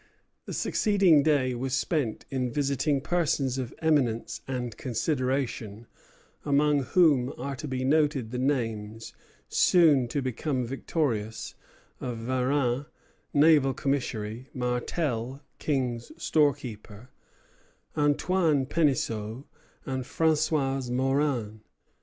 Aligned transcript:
The 0.47 0.53
succeeding 0.53 1.21
day 1.21 1.53
was 1.53 1.75
spent 1.75 2.25
in 2.31 2.51
visiting 2.51 3.01
persons 3.01 3.59
of 3.59 3.71
eminence 3.83 4.41
and 4.47 4.75
consideration, 4.75 5.85
among 6.43 6.79
whom 6.79 7.31
are 7.37 7.55
to 7.57 7.67
be 7.67 7.83
noted 7.85 8.31
the 8.31 8.39
names, 8.39 9.13
soon 9.47 10.07
to 10.07 10.19
become 10.23 10.65
notorious, 10.65 11.53
of 11.99 12.17
Varin, 12.17 12.87
naval 13.31 13.75
commissary, 13.75 14.49
Martel, 14.55 15.43
King's 15.59 16.11
storekeeper, 16.17 17.09
Antoine 17.95 18.65
Penisseault, 18.65 19.43
and 19.85 20.03
François 20.03 20.89
Maurin. 20.89 21.61